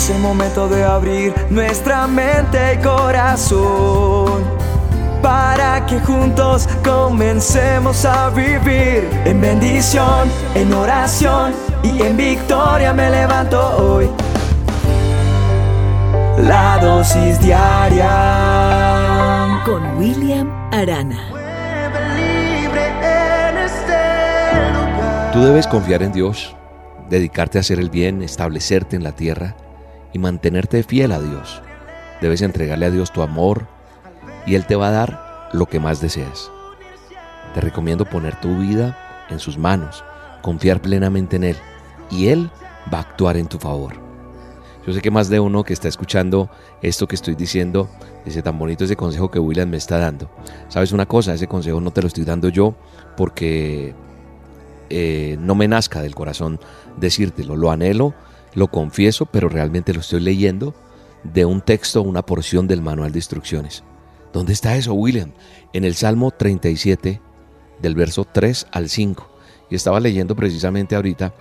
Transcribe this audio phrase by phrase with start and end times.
[0.00, 4.42] Es el momento de abrir nuestra mente y corazón
[5.20, 11.52] para que juntos comencemos a vivir en bendición, en oración
[11.82, 14.08] y en victoria me levanto hoy.
[16.38, 18.08] La dosis diaria
[19.66, 21.28] con William Arana.
[25.34, 26.56] Tú debes confiar en Dios,
[27.10, 29.54] dedicarte a hacer el bien, establecerte en la tierra
[30.12, 31.62] y mantenerte fiel a Dios.
[32.20, 33.66] Debes entregarle a Dios tu amor
[34.46, 36.50] y Él te va a dar lo que más deseas.
[37.54, 40.04] Te recomiendo poner tu vida en sus manos,
[40.42, 41.56] confiar plenamente en Él
[42.10, 42.50] y Él
[42.92, 43.94] va a actuar en tu favor.
[44.86, 46.50] Yo sé que más de uno que está escuchando
[46.80, 47.90] esto que estoy diciendo
[48.24, 50.30] dice tan bonito ese consejo que William me está dando.
[50.68, 51.34] ¿Sabes una cosa?
[51.34, 52.74] Ese consejo no te lo estoy dando yo
[53.16, 53.94] porque
[54.88, 56.60] eh, no me nazca del corazón
[56.96, 57.56] decírtelo.
[57.56, 58.14] Lo anhelo,
[58.54, 60.74] lo confieso, pero realmente lo estoy leyendo
[61.24, 63.84] de un texto, una porción del manual de instrucciones.
[64.32, 65.32] ¿Dónde está eso, William?
[65.72, 67.20] En el Salmo 37,
[67.80, 69.28] del verso 3 al 5.
[69.70, 71.34] Y estaba leyendo precisamente ahorita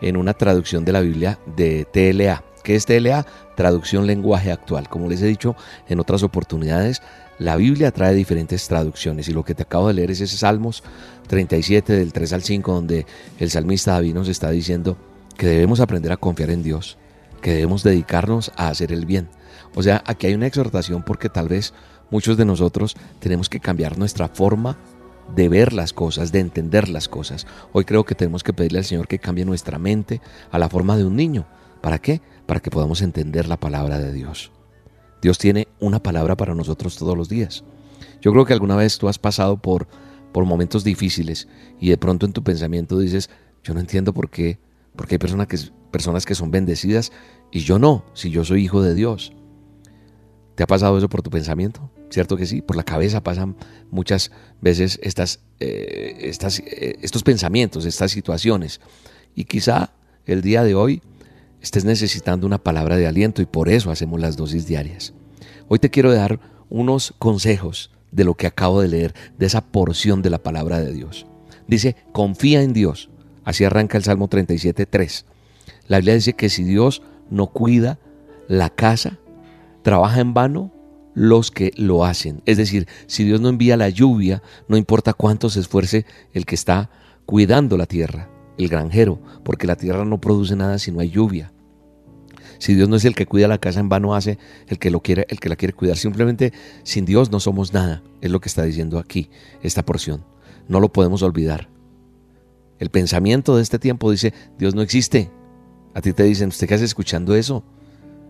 [0.00, 2.44] en una traducción de la Biblia de TLA.
[2.62, 3.26] ¿Qué es TLA?
[3.56, 4.88] Traducción lenguaje actual.
[4.88, 5.54] Como les he dicho
[5.88, 7.02] en otras oportunidades,
[7.38, 10.82] la Biblia trae diferentes traducciones y lo que te acabo de leer es ese Salmos
[11.26, 13.06] 37 del 3 al 5 donde
[13.38, 14.96] el salmista David nos está diciendo
[15.36, 16.98] que debemos aprender a confiar en Dios,
[17.42, 19.28] que debemos dedicarnos a hacer el bien.
[19.74, 21.74] O sea, aquí hay una exhortación porque tal vez
[22.10, 24.78] muchos de nosotros tenemos que cambiar nuestra forma
[25.34, 27.46] de ver las cosas, de entender las cosas.
[27.72, 30.96] Hoy creo que tenemos que pedirle al Señor que cambie nuestra mente a la forma
[30.96, 31.46] de un niño.
[31.80, 32.20] ¿Para qué?
[32.46, 34.52] Para que podamos entender la palabra de Dios.
[35.22, 37.64] Dios tiene una palabra para nosotros todos los días.
[38.20, 39.88] Yo creo que alguna vez tú has pasado por,
[40.32, 41.48] por momentos difíciles
[41.80, 43.30] y de pronto en tu pensamiento dices,
[43.62, 44.58] yo no entiendo por qué,
[44.96, 45.58] porque hay personas que,
[45.90, 47.12] personas que son bendecidas
[47.50, 49.32] y yo no, si yo soy hijo de Dios.
[50.54, 51.90] ¿Te ha pasado eso por tu pensamiento?
[52.10, 52.62] ¿Cierto que sí?
[52.62, 53.56] Por la cabeza pasan
[53.90, 58.80] muchas veces estas, eh, eh, estos pensamientos, estas situaciones.
[59.34, 59.92] Y quizá
[60.26, 61.02] el día de hoy
[61.60, 65.12] estés necesitando una palabra de aliento y por eso hacemos las dosis diarias.
[65.66, 66.38] Hoy te quiero dar
[66.68, 70.92] unos consejos de lo que acabo de leer, de esa porción de la palabra de
[70.92, 71.26] Dios.
[71.66, 73.10] Dice, confía en Dios.
[73.44, 75.24] Así arranca el Salmo 37.3.
[75.88, 77.98] La Biblia dice que si Dios no cuida
[78.48, 79.18] la casa,
[79.82, 80.72] trabaja en vano
[81.14, 82.42] los que lo hacen.
[82.44, 86.54] Es decir, si Dios no envía la lluvia, no importa cuánto se esfuerce el que
[86.54, 86.90] está
[87.26, 88.28] cuidando la tierra,
[88.58, 91.52] el granjero, porque la tierra no produce nada si no hay lluvia.
[92.58, 94.38] Si Dios no es el que cuida la casa, en vano hace
[94.68, 95.96] el que lo quiere, el que la quiere cuidar.
[95.96, 99.30] Simplemente sin Dios no somos nada, es lo que está diciendo aquí
[99.62, 100.24] esta porción.
[100.68, 101.73] No lo podemos olvidar.
[102.78, 105.30] El pensamiento de este tiempo dice, Dios no existe.
[105.94, 107.64] A ti te dicen, ¿usted qué hace escuchando eso?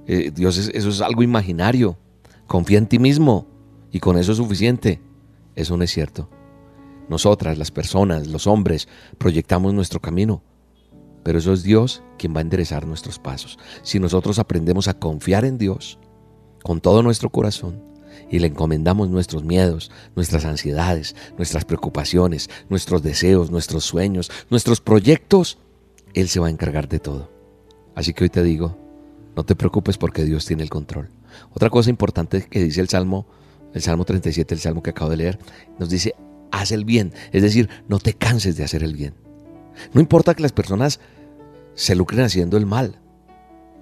[0.06, 1.98] Eh, Dios, eso es algo imaginario.
[2.46, 3.46] Confía en ti mismo
[3.90, 5.00] y con eso es suficiente.
[5.54, 6.28] Eso no es cierto.
[7.08, 8.88] Nosotras, las personas, los hombres,
[9.18, 10.42] proyectamos nuestro camino
[11.24, 13.58] pero eso es Dios quien va a enderezar nuestros pasos.
[13.82, 15.98] Si nosotros aprendemos a confiar en Dios
[16.62, 17.82] con todo nuestro corazón
[18.34, 25.58] y le encomendamos nuestros miedos, nuestras ansiedades, nuestras preocupaciones, nuestros deseos, nuestros sueños, nuestros proyectos,
[26.14, 27.30] Él se va a encargar de todo.
[27.94, 28.76] Así que hoy te digo,
[29.36, 31.10] no te preocupes porque Dios tiene el control.
[31.52, 33.24] Otra cosa importante que dice el Salmo,
[33.72, 35.38] el Salmo 37, el Salmo que acabo de leer,
[35.78, 36.16] nos dice,
[36.50, 39.14] haz el bien, es decir, no te canses de hacer el bien.
[39.92, 40.98] No importa que las personas
[41.76, 42.98] se lucren haciendo el mal.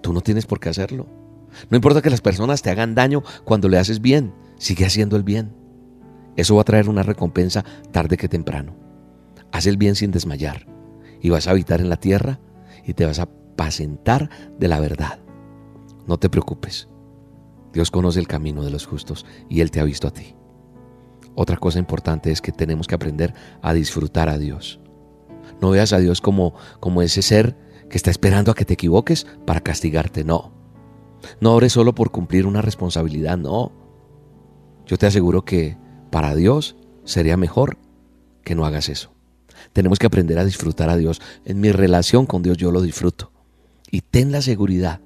[0.02, 1.21] Tú no tienes por qué hacerlo.
[1.70, 4.34] No importa que las personas te hagan daño cuando le haces bien.
[4.56, 5.54] Sigue haciendo el bien.
[6.36, 8.74] Eso va a traer una recompensa tarde que temprano.
[9.52, 10.66] Haz el bien sin desmayar.
[11.20, 12.40] Y vas a habitar en la tierra
[12.84, 15.20] y te vas a apacentar de la verdad.
[16.06, 16.88] No te preocupes.
[17.72, 20.34] Dios conoce el camino de los justos y Él te ha visto a ti.
[21.34, 24.80] Otra cosa importante es que tenemos que aprender a disfrutar a Dios.
[25.60, 27.56] No veas a Dios como, como ese ser
[27.88, 30.24] que está esperando a que te equivoques para castigarte.
[30.24, 30.52] No.
[31.40, 33.38] No ores solo por cumplir una responsabilidad.
[33.38, 33.72] No.
[34.86, 35.76] Yo te aseguro que
[36.10, 37.78] para Dios sería mejor
[38.44, 39.12] que no hagas eso.
[39.72, 41.20] Tenemos que aprender a disfrutar a Dios.
[41.44, 43.32] En mi relación con Dios yo lo disfruto.
[43.90, 45.00] Y ten la seguridad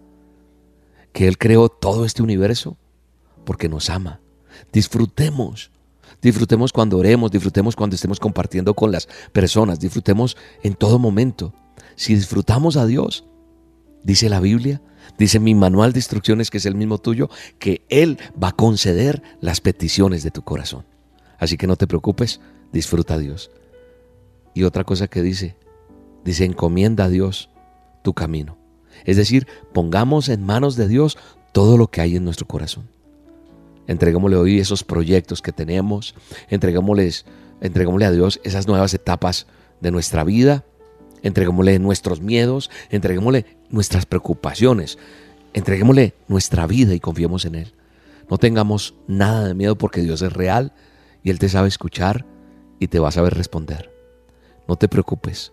[1.13, 2.77] que Él creó todo este universo
[3.45, 4.21] porque nos ama.
[4.73, 5.71] Disfrutemos
[6.23, 11.53] Disfrutemos cuando oremos, disfrutemos cuando estemos compartiendo con las personas, disfrutemos en todo momento.
[11.95, 13.25] Si disfrutamos a Dios,
[14.07, 14.81] dice la Biblia,
[15.19, 19.23] dice mi manual de instrucciones que es el mismo tuyo, que Él va a conceder
[19.41, 20.87] las peticiones de tu corazón.
[21.39, 22.41] Así que no te preocupes,
[22.73, 23.51] disfruta a Dios.
[24.55, 25.57] Y otra cosa que dice,
[26.25, 27.51] dice encomienda a Dios
[28.03, 28.57] tu camino.
[29.05, 31.19] Es decir, pongamos en manos de Dios
[31.53, 32.89] todo lo que hay en nuestro corazón.
[33.89, 36.15] Entreguémosle hoy esos proyectos que tenemos,
[36.49, 37.27] entreguémosles,
[37.61, 39.47] entreguémosle a Dios esas nuevas etapas
[39.81, 40.65] de nuestra vida,
[41.27, 44.99] entreguémosle nuestros miedos, entreguémosle nuestras preocupaciones,
[45.55, 47.75] entreguémosle nuestra vida y confiemos en Él.
[48.31, 50.73] No tengamos nada de miedo porque Dios es real
[51.23, 52.25] y Él te sabe escuchar
[52.79, 53.93] y te va a saber responder.
[54.69, 55.53] No te preocupes,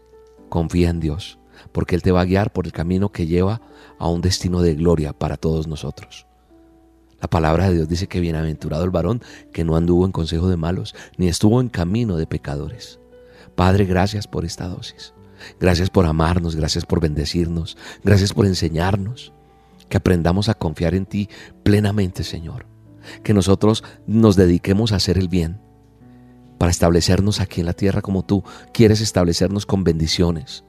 [0.50, 1.40] confía en Dios,
[1.72, 3.62] porque Él te va a guiar por el camino que lleva
[3.98, 6.28] a un destino de gloria para todos nosotros.
[7.22, 9.22] La palabra de Dios dice que bienaventurado el varón
[9.52, 13.00] que no anduvo en consejo de malos, ni estuvo en camino de pecadores.
[13.56, 15.14] Padre, gracias por esta dosis.
[15.60, 19.34] Gracias por amarnos, gracias por bendecirnos, gracias por enseñarnos.
[19.90, 21.30] Que aprendamos a confiar en ti
[21.63, 22.66] plenamente, Señor.
[23.24, 25.60] Que nosotros nos dediquemos a hacer el bien,
[26.57, 28.44] para establecernos aquí en la tierra como tú
[28.74, 30.63] quieres establecernos con bendiciones.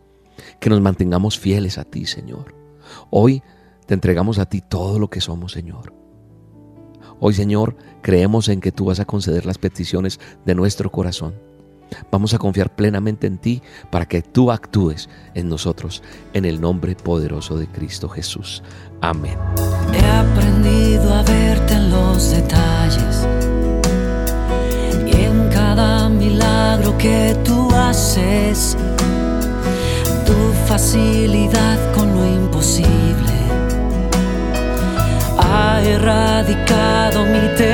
[0.59, 2.55] Que nos mantengamos fieles a ti, Señor.
[3.11, 3.43] Hoy
[3.87, 5.95] te entregamos a ti todo lo que somos, Señor.
[7.21, 11.35] Hoy, Señor, creemos en que tú vas a conceder las peticiones de nuestro corazón.
[12.11, 16.03] Vamos a confiar plenamente en ti para que tú actúes en nosotros,
[16.33, 18.63] en el nombre poderoso de Cristo Jesús.
[19.01, 19.39] Amén.
[19.93, 23.27] He aprendido a verte en los detalles
[25.07, 28.77] y en cada milagro que tú haces,
[30.25, 33.35] tu facilidad con lo imposible
[35.55, 37.74] ha erradicado mi temor.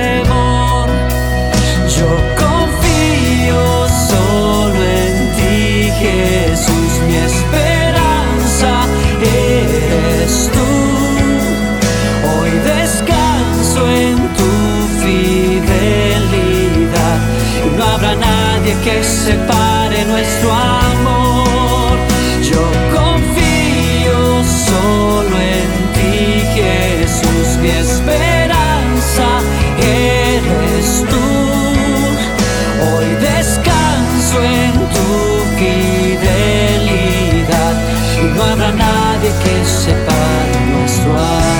[39.70, 41.50] Separe nuestro amor.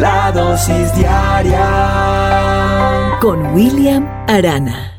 [0.00, 1.68] La dosis diaria
[3.20, 4.95] Con William Arana.